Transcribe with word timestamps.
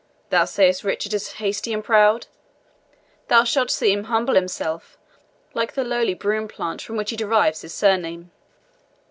Thou 0.31 0.45
sayest 0.45 0.83
Richard 0.83 1.13
is 1.13 1.33
hasty 1.33 1.71
and 1.71 1.83
proud 1.83 2.25
thou 3.27 3.43
shalt 3.43 3.69
see 3.69 3.91
him 3.93 4.05
humble 4.05 4.33
himself 4.33 4.97
like 5.53 5.73
the 5.73 5.83
lowly 5.83 6.15
broom 6.15 6.47
plant 6.47 6.81
from 6.81 6.95
which 6.97 7.11
he 7.11 7.15
derives 7.15 7.61
his 7.61 7.75
surname." 7.75 8.31